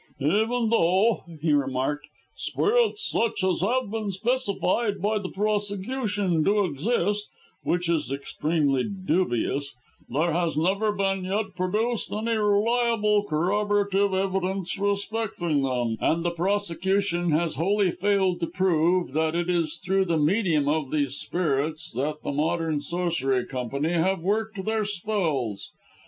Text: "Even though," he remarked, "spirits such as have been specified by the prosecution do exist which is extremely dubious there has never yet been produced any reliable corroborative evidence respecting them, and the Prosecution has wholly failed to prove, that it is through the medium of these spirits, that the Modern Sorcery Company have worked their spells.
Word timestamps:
"Even 0.19 0.69
though," 0.71 1.25
he 1.43 1.53
remarked, 1.53 2.07
"spirits 2.35 3.07
such 3.07 3.43
as 3.43 3.61
have 3.61 3.91
been 3.91 4.09
specified 4.09 4.99
by 4.99 5.19
the 5.19 5.29
prosecution 5.29 6.41
do 6.41 6.65
exist 6.65 7.29
which 7.61 7.87
is 7.87 8.11
extremely 8.11 8.83
dubious 8.83 9.75
there 10.09 10.31
has 10.33 10.57
never 10.57 10.95
yet 10.97 11.19
been 11.23 11.51
produced 11.55 12.11
any 12.11 12.31
reliable 12.33 13.25
corroborative 13.25 14.11
evidence 14.15 14.75
respecting 14.79 15.61
them, 15.61 15.97
and 16.01 16.25
the 16.25 16.31
Prosecution 16.31 17.29
has 17.29 17.53
wholly 17.53 17.91
failed 17.91 18.39
to 18.39 18.47
prove, 18.47 19.13
that 19.13 19.35
it 19.35 19.51
is 19.51 19.77
through 19.77 20.05
the 20.05 20.17
medium 20.17 20.67
of 20.67 20.89
these 20.89 21.13
spirits, 21.13 21.91
that 21.91 22.23
the 22.23 22.31
Modern 22.31 22.81
Sorcery 22.81 23.45
Company 23.45 23.91
have 23.93 24.23
worked 24.23 24.65
their 24.65 24.83
spells. 24.83 25.69